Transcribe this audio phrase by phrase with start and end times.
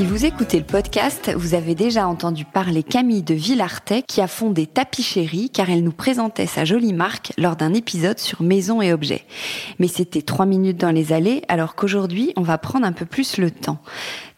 [0.00, 4.28] Si vous écoutez le podcast, vous avez déjà entendu parler Camille de Villartet qui a
[4.28, 8.94] fondé Tapicherie car elle nous présentait sa jolie marque lors d'un épisode sur maison et
[8.94, 9.26] objets.
[9.78, 13.36] Mais c'était trois minutes dans les allées alors qu'aujourd'hui on va prendre un peu plus
[13.36, 13.76] le temps.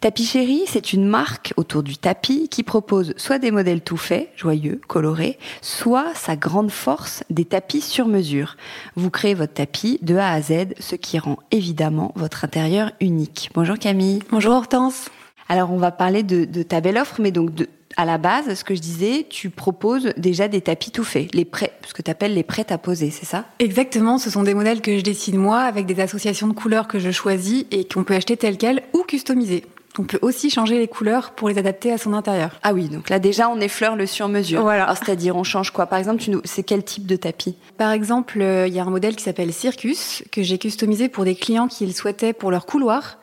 [0.01, 4.81] Tapicherie, c'est une marque autour du tapis qui propose soit des modèles tout faits, joyeux,
[4.89, 8.57] colorés, soit sa grande force, des tapis sur mesure.
[8.97, 13.49] Vous créez votre tapis de A à Z, ce qui rend évidemment votre intérieur unique.
[13.53, 14.19] Bonjour Camille.
[14.29, 15.09] Bonjour Hortense.
[15.49, 17.51] Alors on va parler de, ta belle offre, mais donc
[17.95, 21.45] à la base, ce que je disais, tu proposes déjà des tapis tout faits, les
[21.45, 23.45] prêts, ce que tu appelles les prêts à poser, c'est ça?
[23.59, 26.97] Exactement, ce sont des modèles que je dessine moi avec des associations de couleurs que
[26.97, 29.63] je choisis et qu'on peut acheter telles quelles ou customiser.
[29.99, 32.59] On peut aussi changer les couleurs pour les adapter à son intérieur.
[32.63, 34.61] Ah oui, donc là déjà on effleure le sur-mesure.
[34.61, 34.93] Voilà.
[34.95, 35.85] C'est-à-dire on change quoi?
[35.85, 37.55] Par exemple, c'est quel type de tapis?
[37.77, 41.25] Par exemple, euh, il y a un modèle qui s'appelle Circus que j'ai customisé pour
[41.25, 43.19] des clients qui le souhaitaient pour leur couloir.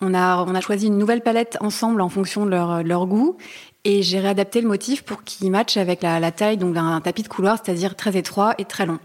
[0.00, 3.36] On a, on a choisi une nouvelle palette ensemble en fonction de leur, leur goût.
[3.84, 7.24] Et j'ai réadapté le motif pour qu'il matche avec la, la taille donc d'un tapis
[7.24, 9.00] de couloir, c'est-à-dire très étroit et très long.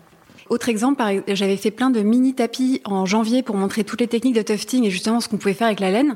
[0.50, 4.36] Autre exemple, j'avais fait plein de mini tapis en janvier pour montrer toutes les techniques
[4.36, 6.16] de tufting et justement ce qu'on pouvait faire avec la laine.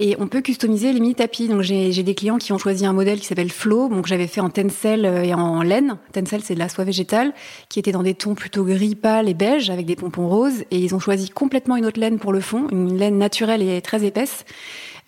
[0.00, 1.48] Et on peut customiser les mini tapis.
[1.48, 4.40] Donc j'ai des clients qui ont choisi un modèle qui s'appelle Flow, donc j'avais fait
[4.40, 5.98] en tencel euh, et en laine.
[6.12, 7.32] Tencel c'est de la soie végétale
[7.68, 10.62] qui était dans des tons plutôt gris pâle et beige avec des pompons roses.
[10.70, 13.80] Et ils ont choisi complètement une autre laine pour le fond, une laine naturelle et
[13.80, 14.44] très épaisse.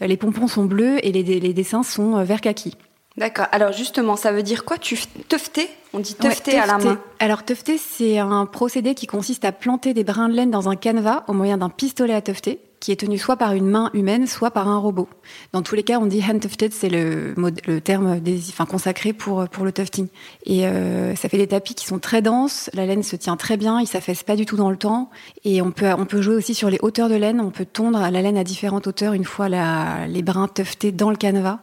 [0.03, 2.75] Euh, les pompons sont bleus et les, dessins sont euh, vert kaki.
[3.17, 3.47] D'accord.
[3.53, 4.79] Alors justement, ça veut dire quoi?
[4.79, 6.99] Tu tufter On dit tufter à la main.
[7.19, 10.77] Alors tufter, c'est un procédé qui consiste à planter des brins de laine dans un
[10.77, 14.27] canevas au moyen d'un pistolet à tufter qui est tenu soit par une main humaine,
[14.27, 15.09] soit par un robot.
[15.53, 17.33] Dans tous les cas, on dit hand tufted, c'est le,
[17.65, 20.09] le terme des, enfin, consacré pour, pour le tufting.
[20.47, 23.57] Et euh, ça fait des tapis qui sont très denses, la laine se tient très
[23.57, 25.11] bien, il s'affaisse pas du tout dans le temps.
[25.45, 28.01] Et on peut, on peut jouer aussi sur les hauteurs de laine, on peut tondre
[28.01, 31.61] la laine à différentes hauteurs une fois la, les brins tuftés dans le canevas.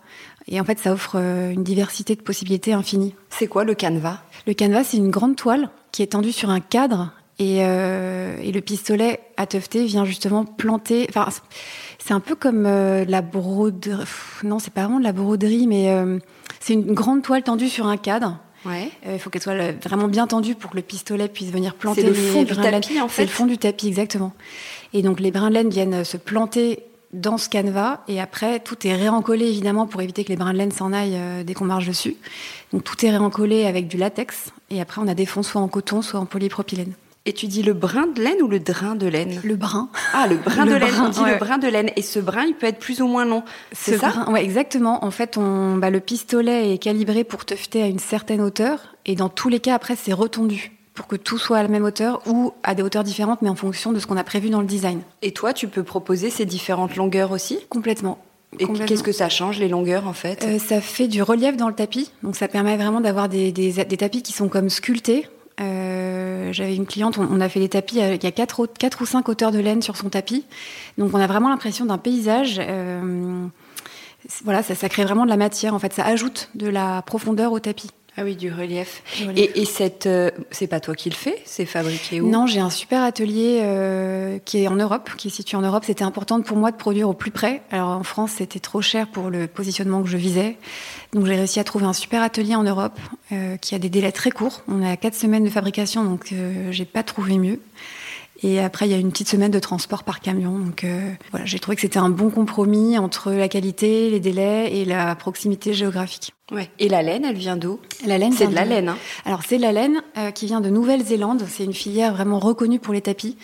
[0.49, 3.13] Et en fait, ça offre euh, une diversité de possibilités infinies.
[3.29, 4.17] C'est quoi le canevas?
[4.47, 8.51] Le canevas, c'est une grande toile qui est tendue sur un cadre et, euh, et
[8.51, 11.05] le pistolet à tufter vient justement planter.
[11.09, 11.27] Enfin,
[11.99, 14.03] c'est un peu comme euh, la broderie.
[14.43, 16.17] Non, c'est pas vraiment de la broderie, mais euh,
[16.59, 18.39] c'est une grande toile tendue sur un cadre.
[18.65, 18.91] Ouais.
[19.09, 22.01] Il faut qu'elle soit vraiment bien tendue pour que le pistolet puisse venir planter.
[22.01, 23.21] C'est le fond du tapis, en fait.
[23.21, 24.33] C'est le fond du tapis, exactement.
[24.91, 26.83] Et donc les brins de laine viennent se planter
[27.13, 30.57] dans ce canevas et après tout est réencollé évidemment pour éviter que les brins de
[30.57, 32.15] laine s'en aillent euh, dès qu'on marche dessus.
[32.71, 35.67] Donc tout est réencollé avec du latex et après on a des fonds soit en
[35.67, 36.93] coton soit en polypropylène.
[37.25, 39.39] Et tu dis le brin de laine ou le drain de laine?
[39.43, 39.89] Le brin.
[40.13, 40.95] Ah, le brin de laine.
[40.99, 41.91] on dit le brin de laine.
[41.95, 43.43] Et ce brin, il peut être plus ou moins long.
[43.71, 44.25] C'est ça?
[44.29, 45.03] Ouais, exactement.
[45.03, 48.95] En fait, on, bah, le pistolet est calibré pour tufter à une certaine hauteur.
[49.05, 51.85] Et dans tous les cas, après, c'est retendu pour que tout soit à la même
[51.85, 54.59] hauteur ou à des hauteurs différentes, mais en fonction de ce qu'on a prévu dans
[54.59, 54.99] le design.
[55.21, 57.57] Et toi, tu peux proposer ces différentes longueurs aussi?
[57.69, 58.17] Complètement.
[58.59, 60.43] Et qu'est-ce que ça change, les longueurs, en fait?
[60.43, 62.11] Euh, Ça fait du relief dans le tapis.
[62.21, 65.29] Donc, ça permet vraiment d'avoir des, des, des, tapis qui sont comme sculptés.
[65.61, 69.05] Euh, J'avais une cliente, on, a fait des tapis, il y a 4, quatre ou
[69.05, 70.43] 5 hauteurs de laine sur son tapis.
[70.97, 72.59] Donc, on a vraiment l'impression d'un paysage.
[72.59, 73.45] Euh,
[74.43, 75.73] voilà, ça, ça crée vraiment de la matière.
[75.73, 77.91] En fait, ça ajoute de la profondeur au tapis.
[78.19, 79.01] Ah oui, du relief.
[79.37, 82.29] Et, et cette, euh, c'est pas toi qui le fais C'est fabriqué où?
[82.29, 85.85] Non, j'ai un super atelier euh, qui est en Europe, qui est situé en Europe.
[85.85, 87.61] C'était important pour moi de produire au plus près.
[87.71, 90.57] Alors en France, c'était trop cher pour le positionnement que je visais.
[91.13, 92.99] Donc j'ai réussi à trouver un super atelier en Europe
[93.31, 94.63] euh, qui a des délais très courts.
[94.67, 96.33] On a quatre semaines de fabrication, donc
[96.71, 97.61] j'ai pas trouvé mieux.
[98.41, 100.57] Et après, il y a une petite semaine de transport par camion.
[100.57, 100.85] Donc
[101.31, 105.15] voilà, j'ai trouvé que c'était un bon compromis entre la qualité, les délais et la
[105.15, 106.33] proximité géographique.
[106.51, 106.69] Ouais.
[106.79, 107.79] Et la laine, elle vient d'où?
[108.05, 108.89] La laine, c'est de la laine.
[108.89, 108.97] Hein.
[109.25, 110.01] Alors c'est de la laine
[110.33, 111.43] qui vient de Nouvelle-Zélande.
[111.47, 113.37] C'est une filière vraiment reconnue pour les tapis.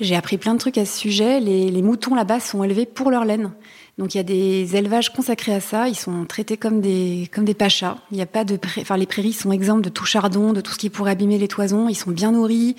[0.00, 1.40] J'ai appris plein de trucs à ce sujet.
[1.40, 3.50] Les, les moutons là-bas sont élevés pour leur laine.
[3.98, 5.88] Donc il y a des élevages consacrés à ça.
[5.88, 7.96] Ils sont traités comme des comme des pachas.
[8.12, 10.70] Il n'y a pas de, enfin les prairies sont exemptes de tout chardon, de tout
[10.70, 11.88] ce qui pourrait abîmer les toisons.
[11.88, 12.76] Ils sont bien nourris.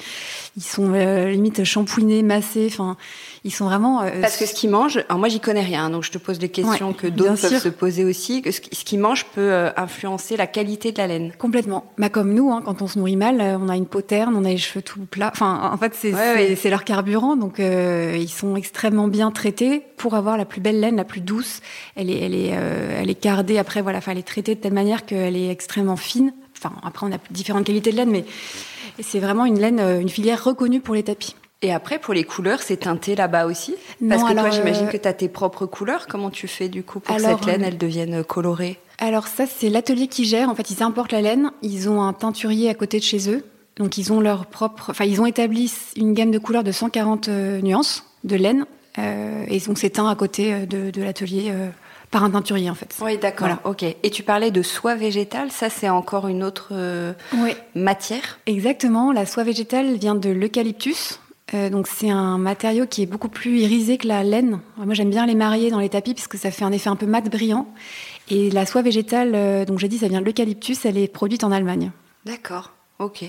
[0.55, 2.67] Ils sont euh, limite shampouinés, massés.
[2.71, 2.95] Enfin,
[3.43, 4.01] ils sont vraiment.
[4.01, 6.39] Euh, Parce que ce qu'ils mangent, alors moi j'y connais rien, donc je te pose
[6.39, 8.41] des questions que d'autres peuvent se poser aussi.
[8.41, 11.33] Que ce, qu'ils mangent peut euh, influencer la qualité de la laine.
[11.37, 11.91] Complètement.
[11.97, 14.45] Bah comme nous, hein, quand on se nourrit mal, on a une peau terne, on
[14.45, 15.31] a les cheveux tout plats.
[15.33, 16.13] Enfin, en fait, c'est
[16.55, 20.95] c'est leur carburant, donc ils sont extrêmement bien traités pour avoir la plus belle laine,
[20.95, 21.59] la plus douce.
[21.97, 23.57] Elle est, elle est, euh, elle est cardée.
[23.57, 26.31] Après, voilà, enfin, elle est traitée de telle manière qu'elle est extrêmement fine.
[26.57, 28.23] Enfin, après, on a différentes qualités de laine, mais
[29.01, 31.35] c'est vraiment une laine, euh, une filière reconnue pour les tapis.
[31.61, 33.75] Et après, pour les couleurs, c'est teinté là-bas aussi?
[34.07, 36.07] Parce que toi, j'imagine euh, que tu as tes propres couleurs.
[36.07, 38.79] Comment tu fais du coup pour que cette laine, elle devienne colorée?
[38.97, 40.49] Alors ça, c'est l'atelier qui gère.
[40.49, 41.51] En fait, ils importent la laine.
[41.61, 43.43] Ils ont un teinturier à côté de chez eux.
[43.75, 44.89] Donc, ils ont leur propre...
[44.89, 47.29] Enfin, ils ont établi une gamme de couleurs de 140
[47.61, 48.65] nuances de laine
[48.97, 51.69] et donc c'est teint à côté euh, de, l'atelier euh,
[52.11, 52.95] par un teinturier en fait.
[53.01, 53.49] Oui, d'accord.
[53.63, 53.83] Ok.
[53.83, 56.73] Et tu parlais de soie végétale, ça c'est encore une autre
[57.75, 58.39] matière?
[58.45, 59.11] Exactement.
[59.11, 61.19] La soie végétale vient de l'eucalyptus.
[61.53, 64.59] donc c'est un matériau qui est beaucoup plus irisé que la laine.
[64.77, 67.05] Moi j'aime bien les marier dans les tapis puisque ça fait un effet un peu
[67.05, 67.67] mat brillant.
[68.31, 71.51] Et la soie végétale, donc j'ai dit ça vient de l'eucalyptus, elle est produite en
[71.51, 71.91] Allemagne.
[72.25, 72.71] D'accord.
[72.99, 73.23] Ok.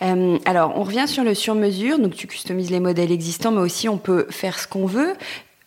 [0.00, 1.98] Euh, alors, on revient sur le sur-mesure.
[1.98, 5.12] Donc, tu customises les modèles existants, mais aussi on peut faire ce qu'on veut.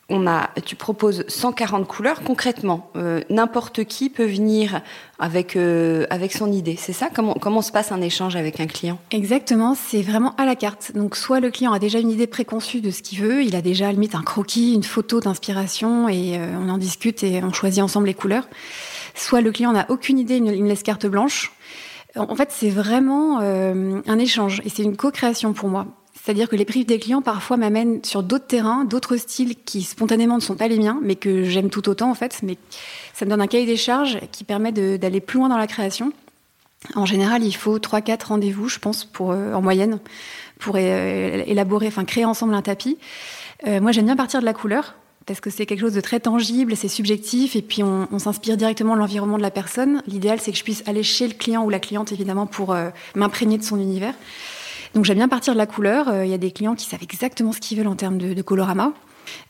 [0.10, 2.22] On a, tu proposes 140 couleurs.
[2.24, 4.82] Concrètement, euh, n'importe qui peut venir
[5.20, 6.76] avec euh, avec son idée.
[6.76, 7.10] C'est ça?
[7.14, 9.00] Comment comment se passe un échange avec un client?
[9.12, 9.76] Exactement.
[9.76, 10.94] C'est vraiment à la carte.
[10.96, 13.62] Donc, soit le client a déjà une idée préconçue de ce qu'il veut, il a
[13.62, 18.08] déjà limite un croquis, une photo d'inspiration, et on en discute et on choisit ensemble
[18.08, 18.48] les couleurs.
[19.14, 21.52] Soit le client n'a aucune idée, il me laisse carte blanche.
[22.16, 25.86] En fait, c'est vraiment euh, un échange et c'est une co-création pour moi.
[26.14, 30.36] C'est-à-dire que les prix des clients parfois m'amènent sur d'autres terrains, d'autres styles qui spontanément
[30.36, 32.40] ne sont pas les miens, mais que j'aime tout autant en fait.
[32.42, 32.58] Mais
[33.14, 36.14] ça me donne un cahier des charges qui permet d'aller plus loin dans la création.
[36.96, 40.00] En général, il faut 3-4 rendez-vous, je pense, pour, euh, en moyenne,
[40.60, 42.98] pour euh, élaborer, enfin créer ensemble un tapis.
[43.66, 46.76] moi, j'aime bien partir de la couleur parce que c'est quelque chose de très tangible,
[46.76, 50.02] c'est subjectif, et puis on, s'inspire directement de l'environnement de la personne.
[50.08, 52.90] L'idéal, c'est que je puisse aller chez le client ou la cliente, évidemment, pour euh,
[53.16, 54.14] m'imprégner de son univers.
[54.94, 56.08] Donc j'aime bien partir de la couleur.
[56.08, 58.34] Euh, il y a des clients qui savent exactement ce qu'ils veulent en termes de,
[58.34, 58.94] de colorama.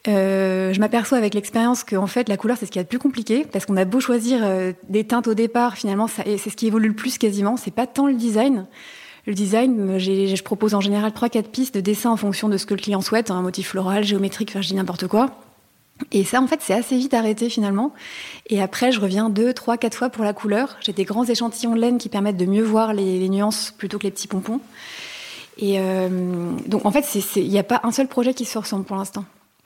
[0.08, 2.88] Euh, je m'aperçois avec l'expérience que en fait la couleur c'est ce qui est le
[2.88, 4.42] plus compliqué parce qu'on a beau choisir
[4.88, 7.58] des teintes au départ, finalement c'est ce qui évolue le plus quasiment.
[7.58, 8.68] C'est pas tant le design.
[9.28, 12.66] Le design, je propose en général trois quatre pistes de dessin en fonction de ce
[12.66, 15.36] que le client souhaite, un motif floral, géométrique, enfin je dis n'importe quoi.
[16.12, 17.94] Et ça, en fait, c'est assez vite arrêté finalement.
[18.48, 20.76] Et après, je reviens deux, trois, quatre fois pour la couleur.
[20.82, 24.04] J'ai des grands échantillons de laine qui permettent de mieux voir les, nuances plutôt que
[24.04, 24.60] les petits pompons.
[25.58, 27.06] Et euh, donc, en fait,
[27.38, 29.24] il n'y a pas un seul projet qui se ressemble pour l'instant.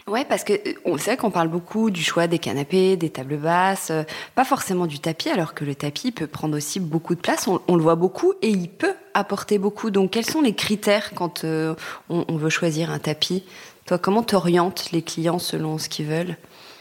[0.10, 0.54] Ouais, parce que
[0.86, 4.04] on sait qu'on parle beaucoup du choix des canapés, des tables basses, euh,
[4.34, 7.48] pas forcément du tapis, alors que le tapis peut prendre aussi beaucoup de place.
[7.48, 9.92] On, le voit beaucoup et il peut apporter beaucoup.
[9.92, 11.76] Donc, quels sont les critères quand euh,
[12.10, 13.44] on, veut choisir un tapis?
[13.90, 16.38] Toi, comment t'orientes les clients selon ce qu'ils veulent?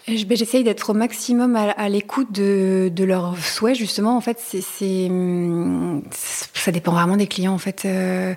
[0.07, 4.15] Ben, J'essaye d'être au maximum à, l'écoute de, leurs souhaits, justement.
[4.15, 7.55] En fait, c'est, hum, ça dépend vraiment des clients.
[7.55, 8.35] En fait, euh,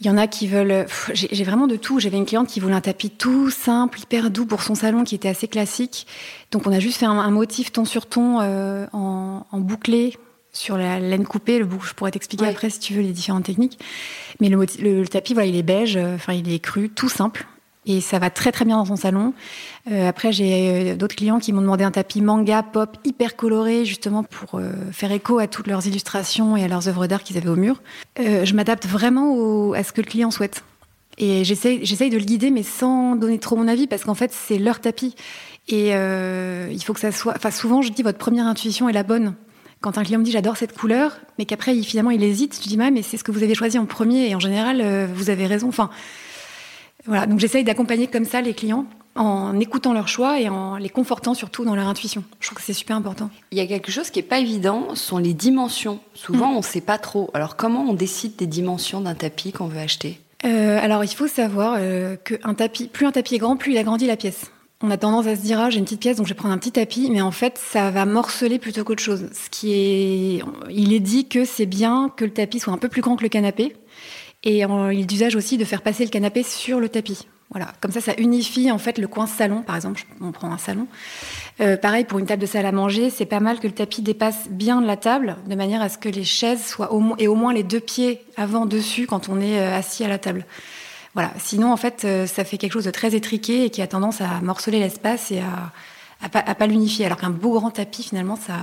[0.00, 0.86] il y en a qui veulent.
[1.12, 2.00] J'ai vraiment de tout.
[2.00, 5.14] J'avais une cliente qui voulait un tapis tout simple, hyper doux pour son salon, qui
[5.14, 6.08] était assez classique.
[6.50, 10.16] Donc, on a juste fait un, motif ton sur ton euh, en, bouclé
[10.52, 11.60] sur la laine coupée.
[11.60, 13.78] Le bouc, je pourrais t'expliquer après si tu veux les différentes techniques.
[14.40, 15.96] Mais le, le, tapis, voilà, il est beige.
[15.96, 17.46] Euh, enfin, il est cru, tout simple.
[17.86, 19.32] Et ça va très très bien dans son salon.
[19.90, 23.86] Euh, après, j'ai euh, d'autres clients qui m'ont demandé un tapis manga pop hyper coloré,
[23.86, 27.38] justement pour euh, faire écho à toutes leurs illustrations et à leurs œuvres d'art qu'ils
[27.38, 27.82] avaient au mur.
[28.18, 30.62] je m'adapte vraiment à ce que le client souhaite.
[31.16, 34.58] Et j'essaye, de le guider, mais sans donner trop mon avis, parce qu'en fait, c'est
[34.58, 35.14] leur tapis.
[35.68, 37.34] Et il faut que ça soit.
[37.36, 39.34] Enfin, souvent, je dis votre première intuition est la bonne.
[39.80, 42.68] Quand un client me dit j'adore cette couleur, mais qu'après, il, finalement, il hésite, je
[42.68, 45.46] dis mais c'est ce que vous avez choisi en premier, et en général, vous avez
[45.46, 45.68] raison.
[45.68, 45.90] Enfin,
[47.06, 50.88] voilà, donc j'essaye d'accompagner comme ça les clients en écoutant leurs choix et en les
[50.88, 52.24] confortant surtout dans leur intuition.
[52.40, 53.30] Je trouve que c'est super important.
[53.50, 56.00] Il y a quelque chose qui n'est pas évident, ce sont les dimensions.
[56.14, 56.54] Souvent, mm.
[56.54, 57.30] on ne sait pas trop.
[57.34, 60.20] Alors, comment on décide des dimensions d'un tapis qu'on veut acheter?
[60.44, 63.78] Euh, Alors, il faut savoir euh, qu'un tapis, plus un tapis est grand, plus il
[63.78, 64.50] agrandit la pièce.
[64.82, 66.54] On a tendance à se dire, ah, j'ai une petite pièce, donc je vais prendre
[66.54, 69.28] un petit tapis, mais en fait, ça va morceler plutôt qu'autre chose.
[69.34, 72.88] Ce qui est, il est dit que c'est bien que le tapis soit un peu
[72.88, 73.76] plus grand que le canapé,
[74.42, 77.26] Et il est d'usage aussi de faire passer le canapé sur le tapis.
[77.50, 80.04] Voilà, comme ça, ça unifie en fait le coin salon, par exemple.
[80.20, 80.86] On prend un salon.
[81.60, 84.02] Euh, pareil pour une table de salle à manger, c'est pas mal que le tapis
[84.02, 87.26] dépasse bien de la table, de manière à ce que les chaises soient au, et
[87.26, 90.46] au moins les deux pieds avant dessus quand on est euh, assis à la table.
[91.14, 91.32] Voilà.
[91.38, 94.20] Sinon, en fait, euh, ça fait quelque chose de très étriqué et qui a tendance
[94.20, 95.72] à morceler l'espace et à,
[96.22, 97.04] à pas, pas l'unifier.
[97.04, 98.54] Alors qu'un beau grand tapis, finalement, ça,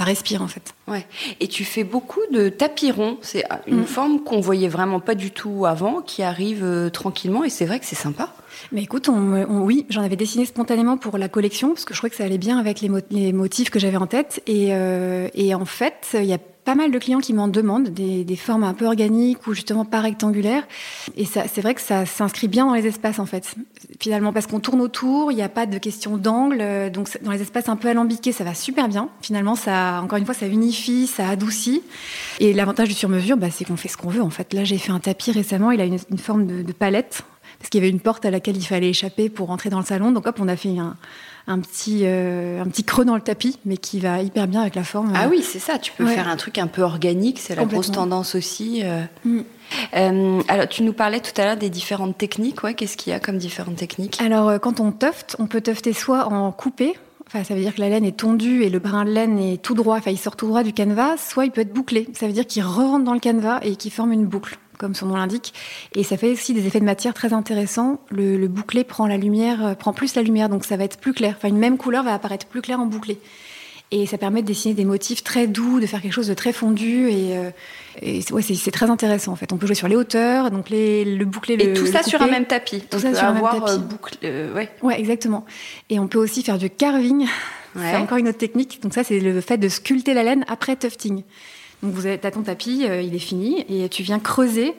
[0.00, 0.74] ça respire en fait.
[0.88, 1.06] Ouais.
[1.40, 3.18] Et tu fais beaucoup de tapis ronds.
[3.20, 3.86] C'est une mm.
[3.86, 7.44] forme qu'on voyait vraiment pas du tout avant, qui arrive euh, tranquillement.
[7.44, 8.32] Et c'est vrai que c'est sympa.
[8.72, 12.10] Mais écoute, on, oui, j'en avais dessiné spontanément pour la collection parce que je trouvais
[12.10, 14.42] que ça allait bien avec les, motifs que j'avais en tête.
[14.46, 17.88] Et, euh, et en fait, il y a pas mal de clients qui m'en demandent,
[17.88, 20.66] des, formes un peu organiques ou justement pas rectangulaires.
[21.16, 23.54] Et c'est vrai que ça s'inscrit bien dans les espaces en fait.
[23.98, 27.32] Finalement, parce qu'on tourne autour, il n'y a pas de question d'angle, euh, donc dans
[27.32, 29.08] les espaces un peu alambiqués, ça va super bien.
[29.20, 31.82] Finalement, ça, encore une fois, ça unifie, ça adoucit.
[32.38, 34.52] Et l'avantage du sur-mesure, bah, c'est qu'on fait ce qu'on veut en fait.
[34.52, 37.24] Là, j'ai fait un tapis récemment, il a une, forme de palette
[37.60, 39.84] parce qu'il y avait une porte à laquelle il fallait échapper pour rentrer dans le
[39.84, 40.12] salon.
[40.12, 40.96] Donc hop, on a fait un,
[41.46, 44.74] un petit, euh, un petit creux dans le tapis, mais qui va hyper bien avec
[44.74, 45.12] la forme.
[45.14, 45.78] Ah oui, c'est ça.
[45.78, 47.38] Tu peux faire un truc un peu organique.
[47.38, 48.80] C'est la grosse tendance aussi.
[48.82, 49.02] Euh.
[49.24, 49.40] Mm.
[49.94, 52.62] Euh, alors, tu nous parlais tout à l'heure des différentes techniques.
[52.64, 54.18] Ouais, Qu'est-ce qu'il y a comme différentes techniques?
[54.22, 56.94] Alors, quand on tufte, on peut tufter soit en coupé,
[57.32, 59.62] Enfin, ça veut dire que la laine est tondue et le brin de laine est
[59.62, 62.08] tout droit, enfin, il sort tout droit du canevas, soit il peut être bouclé.
[62.12, 65.06] Ça veut dire qu'il re-rentre dans le canevas et qu'il forme une boucle comme son
[65.06, 65.52] nom l'indique.
[65.94, 68.00] Et ça fait aussi des effets de matière très intéressants.
[68.10, 71.12] Le, bouclé prend la lumière, euh, prend plus la lumière, donc ça va être plus
[71.12, 71.34] clair.
[71.36, 73.18] Enfin, une même couleur va apparaître plus claire en bouclé.
[73.92, 76.52] Et ça permet de dessiner des motifs très doux, de faire quelque chose de très
[76.52, 77.08] fondu.
[77.10, 77.50] Et, euh,
[78.30, 79.52] ouais, c'est très intéressant en fait.
[79.52, 82.22] On peut jouer sur les hauteurs, donc les, le bouclé, le, et tout ça sur
[82.22, 82.82] un même tapis.
[82.88, 83.80] Tout ça sur un même tapis.
[84.24, 84.70] Euh, ouais.
[84.82, 85.44] ouais, exactement.
[85.90, 87.26] Et on peut aussi faire du carving.
[87.76, 88.80] C'est encore une autre technique.
[88.82, 91.22] Donc ça, c'est le fait de sculpter la laine après tufting.
[91.82, 94.74] Donc vous as ton tapis, euh, il est fini, et tu viens creuser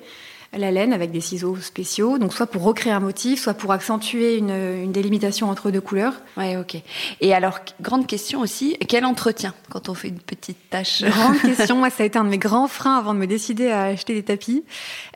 [0.57, 4.35] la laine avec des ciseaux spéciaux, donc soit pour recréer un motif, soit pour accentuer
[4.35, 6.13] une, délimitation entre deux couleurs.
[6.35, 6.75] Ouais, ok.
[7.21, 11.03] Et alors, grande question aussi, quel entretien quand on fait une petite tâche?
[11.03, 13.69] Grande question, moi ça a été un de mes grands freins avant de me décider
[13.69, 14.65] à acheter des tapis.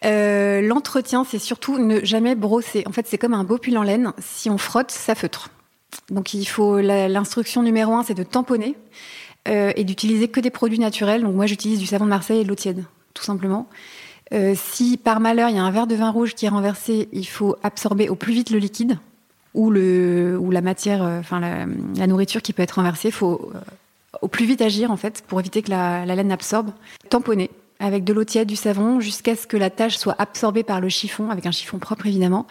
[0.05, 2.83] Euh, l'entretien, c'est surtout ne jamais brosser.
[2.87, 5.49] En fait, c'est comme un beau pull en laine, si on frotte, ça feutre.
[6.09, 8.75] Donc il faut l'instruction numéro un, c'est de tamponner.
[9.47, 11.21] Euh, et d'utiliser que des produits naturels.
[11.21, 12.83] Donc moi, j'utilise du savon de Marseille et de l'eau tiède,
[13.13, 13.67] tout simplement.
[14.33, 17.09] Euh, si par malheur il y a un verre de vin rouge qui est renversé,
[17.13, 18.97] il faut absorber au plus vite le liquide
[19.53, 23.09] ou, le, ou la matière, euh, enfin la, nourriture qui peut être renversée.
[23.09, 23.51] Il faut
[24.23, 26.71] au plus vite agir en fait pour éviter que la, la laine absorbe.
[27.11, 27.51] Tamponner
[27.85, 30.89] avec de l'eau tiède, du savon, jusqu'à ce que la tâche soit absorbée par le
[30.89, 32.47] chiffon, avec un chiffon propre évidemment,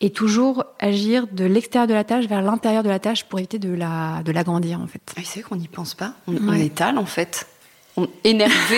[0.00, 3.58] et toujours agir de l'extérieur de la tâche vers l'intérieur de la tâche pour éviter
[3.58, 5.00] de la de l'agrandir en fait.
[5.16, 7.48] c'est vrai qu'on n'y pense pas, on, étale en fait.
[7.96, 8.76] On, énervé.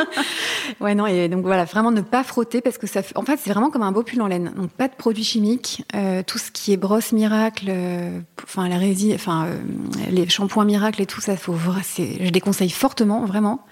[0.80, 3.50] ouais non et donc voilà vraiment ne pas frotter parce que ça en fait c'est
[3.50, 6.52] vraiment comme un beau pull en laine donc pas de produits chimiques euh, tout ce
[6.52, 9.58] qui est brosse miracle euh, enfin la résine enfin euh,
[10.10, 11.56] les shampoings miracle et tout ça faut
[11.98, 13.66] je déconseille fortement vraiment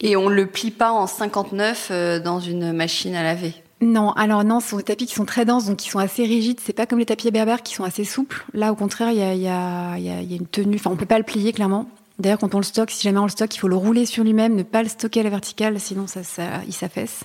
[0.00, 3.54] et on le plie pas en 59 euh, dans une machine à laver.
[3.80, 6.24] Non, alors non, ce sont des tapis qui sont très denses, donc qui sont assez
[6.24, 6.58] rigides.
[6.60, 8.44] C'est pas comme les tapis berbères qui sont assez souples.
[8.52, 10.76] Là, au contraire, il y a, une tenue.
[10.76, 11.88] Enfin, on peut pas le plier clairement.
[12.18, 14.24] D'ailleurs, quand on le stocke, si jamais on le stocke, il faut le rouler sur
[14.24, 16.22] lui-même, ne pas le stocker à la verticale, sinon ça
[16.66, 17.22] il s'affaisse.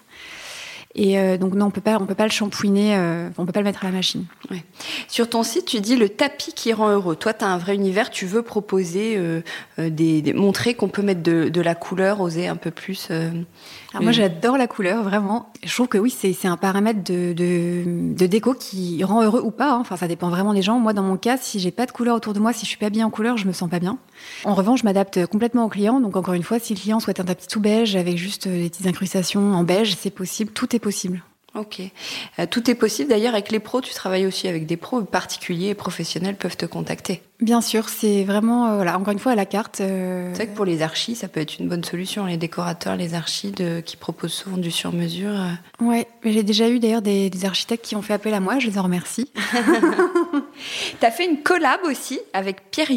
[0.95, 3.51] Et euh, donc non, on peut pas, on peut pas le shampouiner, euh, on peut
[3.51, 4.25] pas le mettre à la machine.
[4.51, 4.63] Ouais.
[5.07, 7.15] Sur ton site, tu dis le tapis qui rend heureux.
[7.15, 8.11] Toi, tu as un vrai univers.
[8.11, 9.41] Tu veux proposer, euh,
[9.79, 13.09] euh des, des, montrer qu'on peut mettre de, de, la couleur, oser un peu plus.
[13.09, 15.51] Alors moi, j'adore la couleur, vraiment.
[15.63, 19.51] Je trouve que oui, c'est un paramètre de, de, de, déco qui rend heureux ou
[19.51, 19.71] pas.
[19.71, 19.79] Hein.
[19.81, 20.77] Enfin, ça dépend vraiment des gens.
[20.77, 22.77] Moi, dans mon cas, si j'ai pas de couleur autour de moi, si je suis
[22.77, 23.97] pas bien en couleur, je me sens pas bien.
[24.45, 25.99] En revanche, je m'adapte complètement au client.
[25.99, 28.69] Donc encore une fois, si le client souhaite un tapis tout beige avec juste des
[28.69, 30.51] petites incrustations en beige, c'est possible.
[30.51, 31.23] Tout est possible.
[31.55, 31.81] Ok.
[32.39, 33.09] Euh, tout est possible.
[33.09, 36.65] D'ailleurs, avec les pros, tu travailles aussi avec des pros particuliers et professionnels peuvent te
[36.65, 37.21] contacter.
[37.43, 39.81] Bien sûr, c'est vraiment, euh, voilà, encore une fois, à la carte.
[39.81, 40.29] Euh...
[40.31, 42.25] C'est vrai que pour les archis, ça peut être une bonne solution.
[42.25, 45.31] Les décorateurs, les archis de, qui proposent souvent du sur-mesure.
[45.31, 45.83] Euh.
[45.83, 48.59] Ouais, j'ai déjà eu d'ailleurs des, des, architectes qui ont fait appel à moi.
[48.59, 49.29] Je les en remercie.
[50.99, 52.87] tu as fait une collab aussi avec Pierre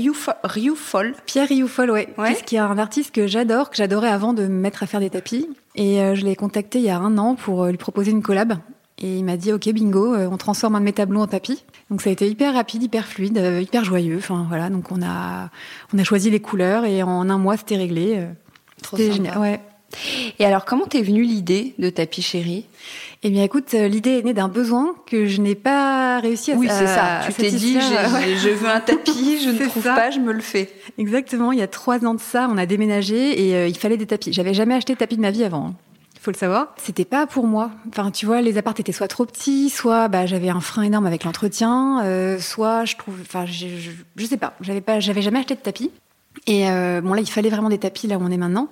[0.45, 1.17] Rioufol.
[1.27, 2.09] Pierre Rioufol, ouais.
[2.17, 2.39] ouais.
[2.47, 5.11] Qui est un artiste que j'adore, que j'adorais avant de me mettre à faire des
[5.11, 5.49] tapis.
[5.75, 8.59] Et euh, je l'ai contacté il y a un an pour lui proposer une collab.
[8.99, 11.65] Et il m'a dit, OK, bingo, euh, on transforme un de mes tableaux en tapis.
[11.91, 14.17] Donc ça a été hyper rapide, hyper fluide, hyper joyeux.
[14.19, 15.51] Enfin voilà, donc on a,
[15.95, 18.27] on a choisi les couleurs et en un mois, c'était réglé.
[18.83, 19.39] C'était génial.
[19.39, 19.61] Ouais.
[20.39, 22.67] Et alors, comment t'es venue l'idée de Tapis Chéri?
[23.23, 26.69] Eh bien, écoute, l'idée est née d'un besoin que je n'ai pas réussi à Oui,
[26.71, 27.21] c'est ça.
[27.27, 30.71] Tu t'es dit, je veux un tapis, je ne trouve pas, je me le fais.
[30.99, 31.53] Exactement.
[31.53, 34.33] Il y a trois ans de ça, on a déménagé et il fallait des tapis.
[34.33, 35.75] J'avais jamais acheté de tapis de ma vie avant.
[36.27, 36.75] Faut le savoir.
[36.77, 37.71] C'était pas pour moi.
[37.89, 41.07] Enfin, tu vois, les appartes étaient soit trop petits, soit bah, j'avais un frein énorme
[41.07, 45.55] avec l'entretien, euh, soit je trouve, enfin, je, sais pas, j'avais pas, j'avais jamais acheté
[45.55, 45.93] de tapis.
[46.49, 48.71] Et euh, bon là, il fallait vraiment des tapis là où on est maintenant.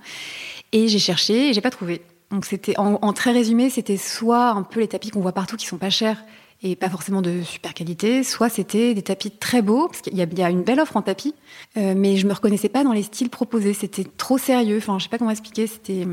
[0.73, 2.03] Et j'ai cherché et j'ai pas trouvé.
[2.33, 5.67] Donc c'était, en très résumé, c'était soit un peu les tapis qu'on voit partout qui
[5.67, 6.25] sont pas chers
[6.65, 10.43] et pas forcément de super qualité, soit c'était des tapis très beaux, parce qu'il y,
[10.43, 11.35] a une belle offre en tapis,
[11.77, 15.05] euh, mais je me reconnaissais pas dans les styles proposés, c'était trop sérieux, enfin je
[15.05, 16.07] sais pas comment expliquer, c'était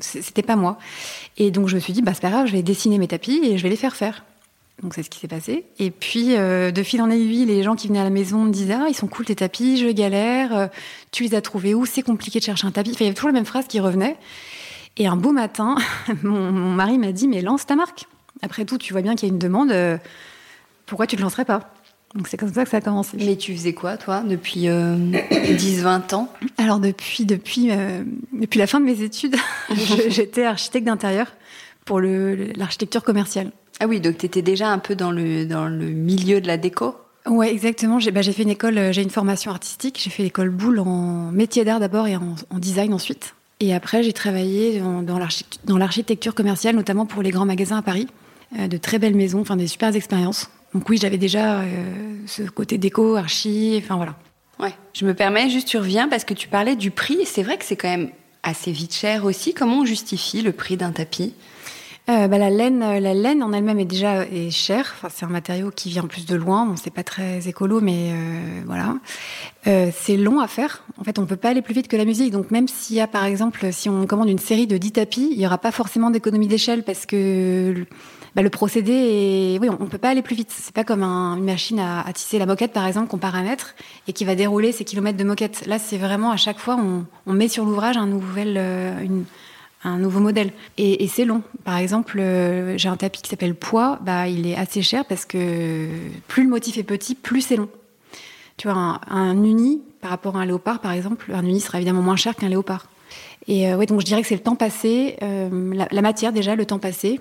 [0.00, 0.78] c'était pas moi.
[1.36, 3.40] Et donc je me suis dit, bah c'est pas grave, je vais dessiner mes tapis
[3.44, 4.24] et je vais les faire faire.
[4.82, 5.66] Donc c'est ce qui s'est passé.
[5.78, 8.50] Et puis euh, de fil en aiguille, les gens qui venaient à la maison me
[8.50, 10.66] disaient ah ils sont cool tes tapis, je galère, euh,
[11.10, 11.84] tu les as trouvés où?
[11.84, 12.92] C'est compliqué de chercher un tapis.
[12.92, 14.16] Enfin, il y avait toujours la même phrase qui revenait.
[14.96, 15.76] Et un beau matin,
[16.22, 18.06] mon mari m'a dit mais lance ta marque.
[18.42, 19.72] Après tout, tu vois bien qu'il y a une demande.
[19.72, 19.96] Euh,
[20.86, 21.72] pourquoi tu ne te lancerais pas?
[22.14, 23.16] Donc c'est comme ça que ça a commencé.
[23.16, 24.96] Mais tu faisais quoi, toi, depuis euh,
[25.30, 26.32] 10-20 ans?
[26.58, 29.36] Alors depuis, depuis, euh, depuis la fin de mes études,
[30.08, 31.32] j'étais architecte d'intérieur
[31.84, 33.50] pour l'architecture commerciale.
[33.80, 36.58] Ah oui, donc tu étais déjà un peu dans le, dans le milieu de la
[36.58, 36.94] déco?
[37.26, 37.98] Ouais, exactement.
[37.98, 40.00] J'ai bah, fait une école, euh, j'ai une formation artistique.
[40.02, 43.34] J'ai fait l'école Boulle en métier d'art d'abord et en, en, design ensuite.
[43.60, 48.08] Et après, j'ai travaillé dans, dans l'architecture commerciale, notamment pour les grands magasins à Paris.
[48.58, 50.50] Euh, de très belles maisons, enfin des super expériences.
[50.74, 51.64] Donc oui, j'avais déjà euh,
[52.26, 54.14] ce côté déco, archi, enfin voilà.
[54.58, 54.74] Ouais.
[54.92, 57.20] Je me permets, juste tu reviens parce que tu parlais du prix.
[57.24, 58.10] C'est vrai que c'est quand même
[58.42, 59.54] assez vite cher aussi.
[59.54, 61.34] Comment on justifie le prix d'un tapis?
[62.08, 64.94] Euh, bah, la laine, euh, la laine en elle-même est déjà est chère.
[64.96, 66.66] Enfin, c'est un matériau qui vient plus de loin.
[66.66, 68.96] Bon, c'est pas très écolo, mais euh, voilà.
[69.68, 70.82] Euh, c'est long à faire.
[70.98, 72.32] En fait, on peut pas aller plus vite que la musique.
[72.32, 75.28] Donc, même s'il y a, par exemple, si on commande une série de 10 tapis,
[75.30, 77.86] il y aura pas forcément d'économie d'échelle parce que
[78.34, 79.58] bah, le procédé est...
[79.60, 80.50] Oui, on, peut pas aller plus vite.
[80.50, 83.76] C'est pas comme un, une machine à, à, tisser la moquette, par exemple, qu'on paramètre
[84.08, 85.66] et qui va dérouler ses kilomètres de moquette.
[85.66, 89.24] Là, c'est vraiment à chaque fois, on, on met sur l'ouvrage un nouvel, euh, une,
[89.84, 90.52] un nouveau modèle.
[90.78, 91.42] Et, c'est long.
[91.64, 93.98] Par exemple, euh, j'ai un tapis qui s'appelle Poids.
[94.02, 95.88] Bah, il est assez cher parce que
[96.28, 97.68] plus le motif est petit, plus c'est long.
[98.56, 101.78] Tu vois, un, un, uni par rapport à un léopard, par exemple, un uni sera
[101.78, 102.86] évidemment moins cher qu'un léopard.
[103.48, 106.54] Et euh, ouais, donc je dirais que c'est le temps passé, euh, la, matière déjà,
[106.54, 107.20] le temps passé,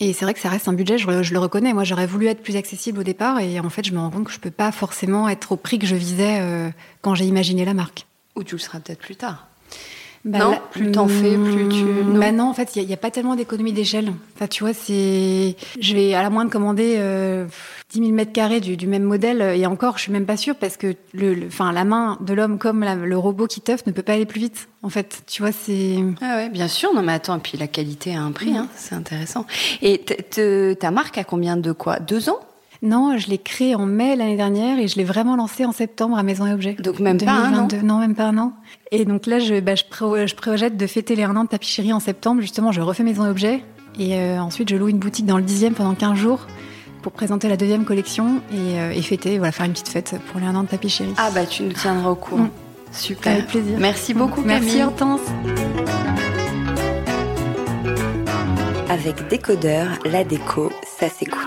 [0.00, 1.72] et c'est vrai que ça reste un budget, je, je le reconnais.
[1.72, 4.24] Moi, j'aurais voulu être plus accessible au départ, et en fait, je me rends compte
[4.24, 6.70] que je peux pas forcément être au prix que je visais euh,
[7.02, 8.06] quand j'ai imaginé la marque.
[8.36, 9.48] Ou tu le seras peut-être plus tard.
[10.28, 11.84] Bah, non, là, plus t'en fais, plus tu.
[11.84, 12.18] Non.
[12.18, 14.12] Bah non, en fait, il n'y a, a, pas tellement d'économie d'échelle.
[14.34, 15.56] Enfin, tu vois, c'est.
[15.80, 17.46] Je vais à la moindre commander euh,
[17.92, 20.54] 10 000 mètres carrés du, du, même modèle, et encore, je suis même pas sûre
[20.54, 23.86] parce que le, le enfin, la main de l'homme comme la, le robot qui teuf
[23.86, 24.68] ne peut pas aller plus vite.
[24.82, 25.96] En fait, tu vois, c'est.
[26.20, 26.92] Ah ouais, bien sûr.
[26.92, 28.56] Non, mais attends, et puis la qualité a un prix, mmh.
[28.56, 29.46] hein, c'est intéressant.
[29.80, 30.04] Et
[30.78, 32.00] ta marque a combien de quoi?
[32.00, 32.40] Deux ans?
[32.82, 36.16] Non, je l'ai créé en mai l'année dernière et je l'ai vraiment lancé en septembre
[36.16, 36.74] à Maison et Objets.
[36.74, 37.24] Donc même 2022.
[37.24, 38.52] pas un an Non, même pas un an.
[38.92, 41.48] Et donc là, je, bah, je, pré je projette de fêter les un an de
[41.48, 42.40] tapisserie en septembre.
[42.40, 43.64] Justement, je refais Maison et Objets.
[43.98, 46.46] Et euh, ensuite, je loue une boutique dans le dixième pendant 15 jours
[47.02, 50.40] pour présenter la deuxième collection et, euh, et fêter, voilà, faire une petite fête pour
[50.40, 51.14] les un an de tapisserie.
[51.16, 52.42] Ah bah tu nous tiendras au courant.
[52.42, 52.50] Mmh.
[52.92, 53.32] Super.
[53.32, 53.78] Avec plaisir.
[53.78, 54.82] Merci beaucoup, Merci Camille.
[54.84, 55.20] Hortense.
[58.88, 61.38] Avec Décodeur, la déco, ça s'écoute.